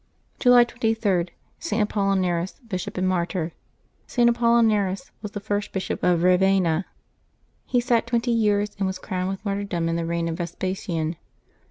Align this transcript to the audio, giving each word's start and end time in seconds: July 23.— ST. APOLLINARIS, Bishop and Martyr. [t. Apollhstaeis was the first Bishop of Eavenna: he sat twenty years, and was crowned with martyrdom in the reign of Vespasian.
July 0.39 0.65
23.— 0.65 1.29
ST. 1.59 1.79
APOLLINARIS, 1.79 2.59
Bishop 2.67 2.97
and 2.97 3.07
Martyr. 3.07 3.51
[t. 4.07 4.21
Apollhstaeis 4.23 5.11
was 5.21 5.33
the 5.33 5.39
first 5.39 5.71
Bishop 5.71 6.01
of 6.01 6.25
Eavenna: 6.25 6.85
he 7.67 7.79
sat 7.79 8.07
twenty 8.07 8.31
years, 8.31 8.75
and 8.79 8.87
was 8.87 8.97
crowned 8.97 9.29
with 9.29 9.45
martyrdom 9.45 9.87
in 9.87 9.97
the 9.97 10.05
reign 10.07 10.27
of 10.27 10.37
Vespasian. 10.37 11.17